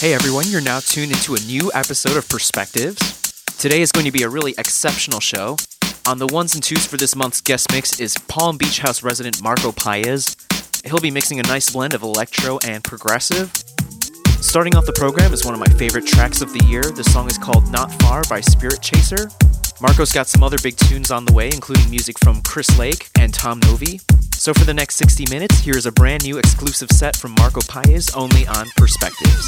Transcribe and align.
Hey 0.00 0.14
everyone, 0.14 0.44
you're 0.46 0.60
now 0.60 0.78
tuned 0.78 1.10
into 1.10 1.34
a 1.34 1.40
new 1.40 1.72
episode 1.74 2.16
of 2.16 2.28
Perspectives. 2.28 3.32
Today 3.58 3.80
is 3.80 3.90
going 3.90 4.06
to 4.06 4.12
be 4.12 4.22
a 4.22 4.28
really 4.28 4.54
exceptional 4.56 5.18
show. 5.18 5.56
On 6.06 6.18
the 6.18 6.28
ones 6.28 6.54
and 6.54 6.62
twos 6.62 6.86
for 6.86 6.96
this 6.96 7.16
month's 7.16 7.40
guest 7.40 7.72
mix 7.72 7.98
is 7.98 8.16
Palm 8.28 8.56
Beach 8.56 8.78
House 8.78 9.02
resident 9.02 9.42
Marco 9.42 9.72
Paez. 9.72 10.36
He'll 10.84 11.00
be 11.00 11.10
mixing 11.10 11.40
a 11.40 11.42
nice 11.42 11.70
blend 11.70 11.94
of 11.94 12.02
electro 12.02 12.60
and 12.64 12.84
progressive. 12.84 13.52
Starting 14.40 14.76
off 14.76 14.86
the 14.86 14.92
program 14.92 15.32
is 15.32 15.44
one 15.44 15.52
of 15.52 15.58
my 15.58 15.76
favorite 15.76 16.06
tracks 16.06 16.42
of 16.42 16.52
the 16.52 16.64
year. 16.66 16.82
The 16.82 17.02
song 17.02 17.26
is 17.26 17.36
called 17.36 17.68
Not 17.72 17.90
Far 18.02 18.22
by 18.30 18.40
Spirit 18.40 18.80
Chaser. 18.80 19.28
Marco's 19.80 20.12
got 20.12 20.28
some 20.28 20.44
other 20.44 20.58
big 20.62 20.76
tunes 20.76 21.10
on 21.10 21.24
the 21.24 21.32
way, 21.32 21.46
including 21.46 21.90
music 21.90 22.20
from 22.20 22.40
Chris 22.42 22.78
Lake 22.78 23.08
and 23.18 23.34
Tom 23.34 23.58
Novy. 23.64 23.98
So 24.48 24.54
for 24.54 24.64
the 24.64 24.72
next 24.72 24.96
60 24.96 25.26
minutes, 25.28 25.58
here's 25.58 25.84
a 25.84 25.92
brand 25.92 26.24
new 26.24 26.38
exclusive 26.38 26.90
set 26.90 27.14
from 27.14 27.34
Marco 27.38 27.60
Paez 27.68 28.08
only 28.14 28.46
on 28.46 28.66
Perspectives. 28.78 29.46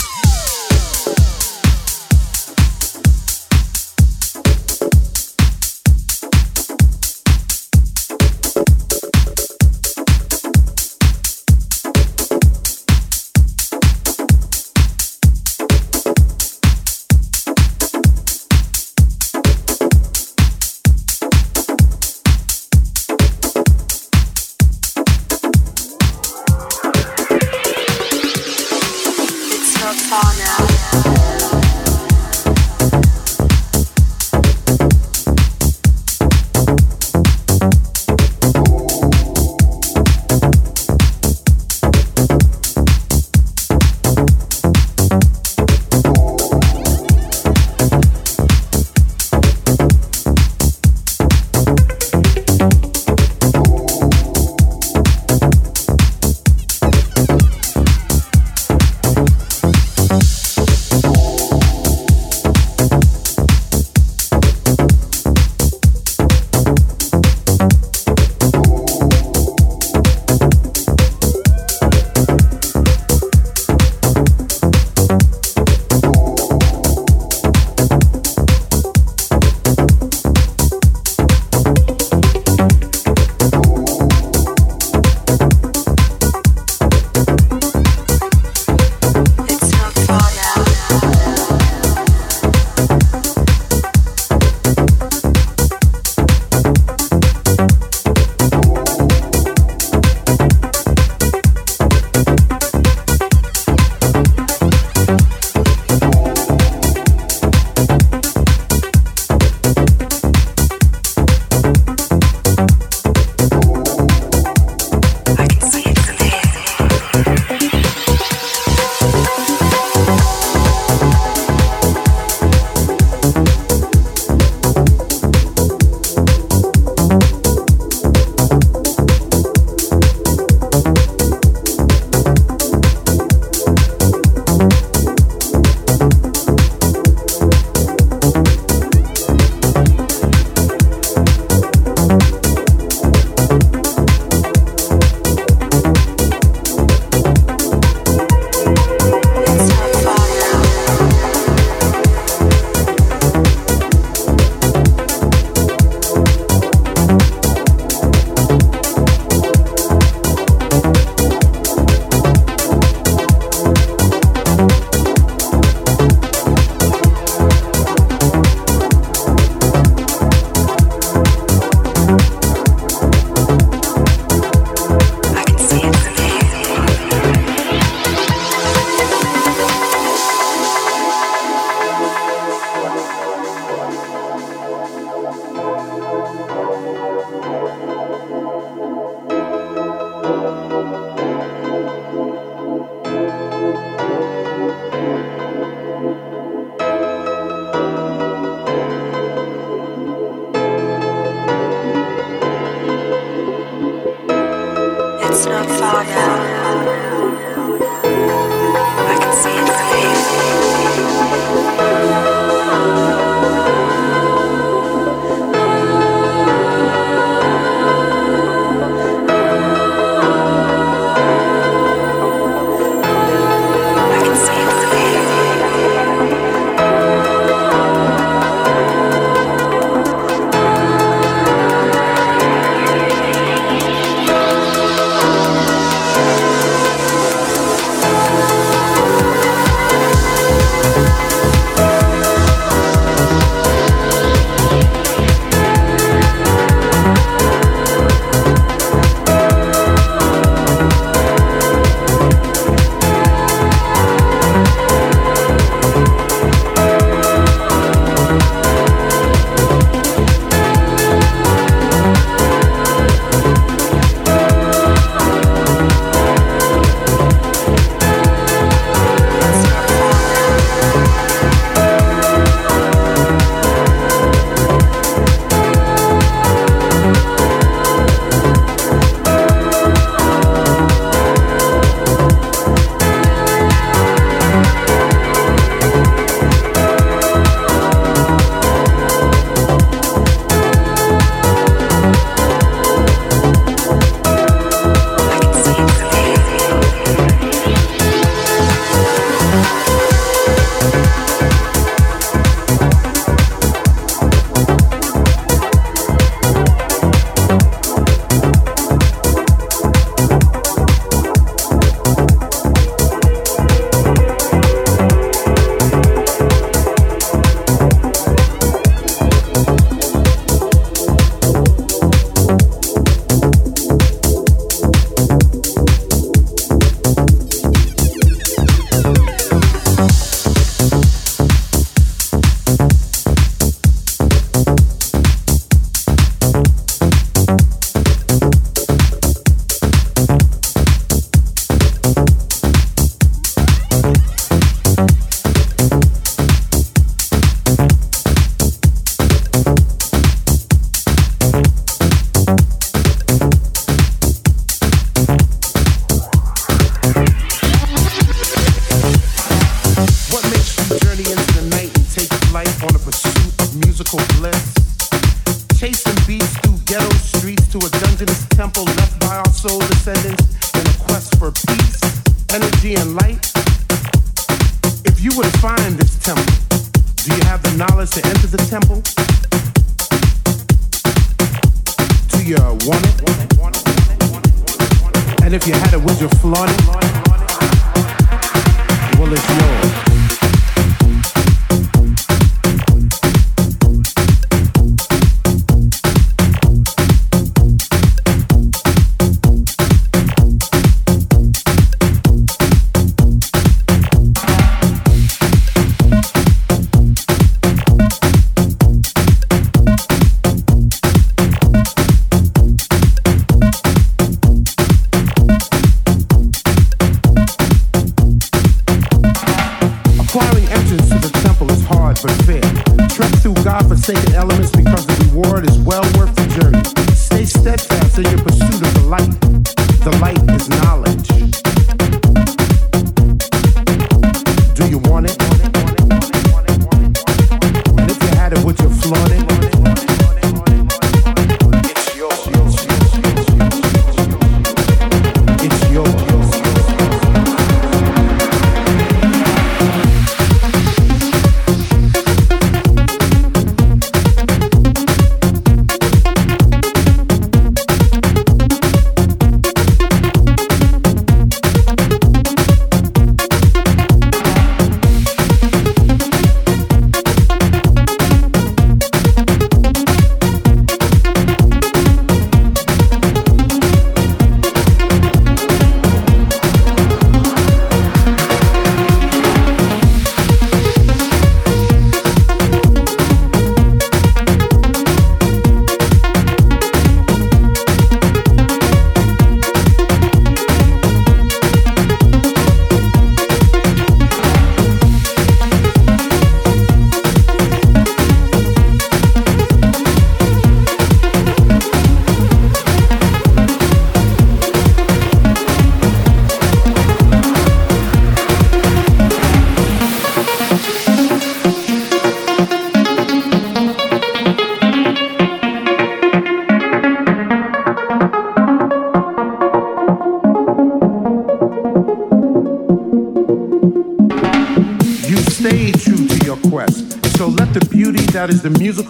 is 528.50 528.62
the 528.62 528.70
musical 528.70 529.09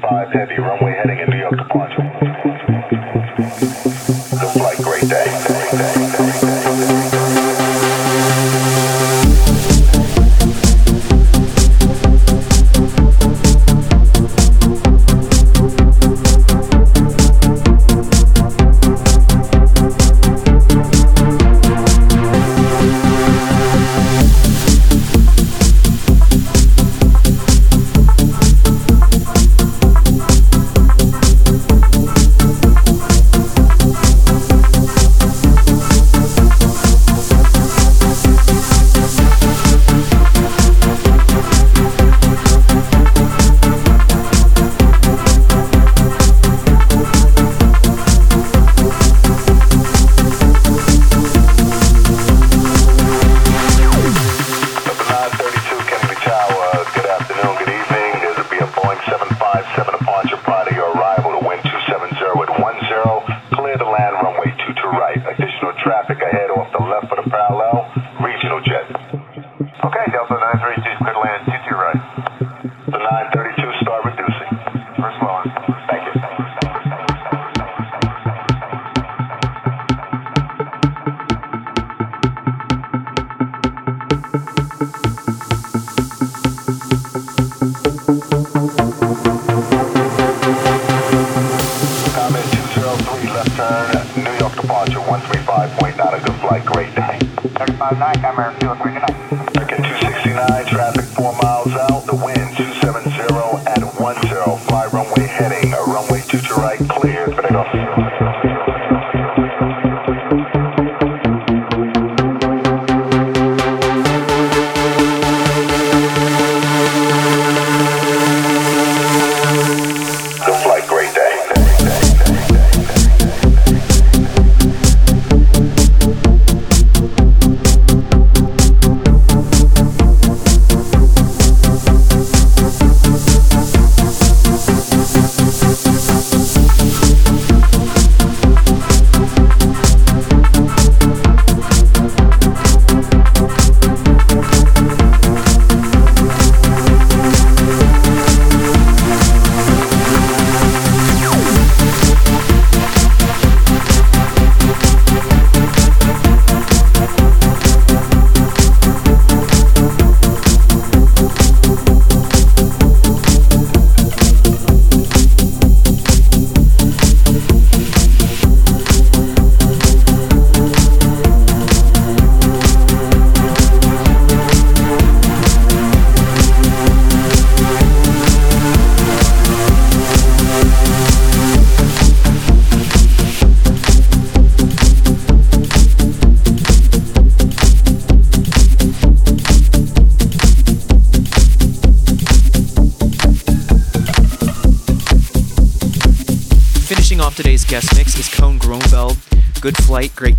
Runway 105.91 106.21
to 106.21 106.41
Toronto. 106.41 106.70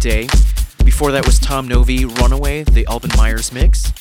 Day. 0.03 0.27
Before 0.85 1.13
that 1.13 1.25
was 1.25 1.39
Tom 1.39 1.69
Novy, 1.69 2.05
Runaway, 2.05 2.65
the 2.65 2.85
Alban 2.87 3.13
Myers 3.17 3.53
mix. 3.53 3.93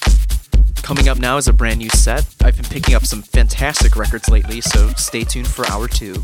Coming 0.81 1.07
up 1.07 1.19
now 1.19 1.37
is 1.37 1.47
a 1.47 1.53
brand 1.53 1.77
new 1.77 1.89
set. 1.89 2.25
I've 2.41 2.55
been 2.55 2.65
picking 2.65 2.95
up 2.95 3.05
some 3.05 3.21
fantastic 3.21 3.95
records 3.95 4.27
lately, 4.27 4.61
so 4.61 4.89
stay 4.93 5.23
tuned 5.23 5.47
for 5.47 5.67
hour 5.67 5.87
two. 5.87 6.15